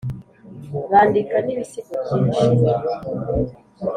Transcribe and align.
bandika 0.91 1.35
n’ibisigo 1.45 1.91
byinshi 2.25 2.41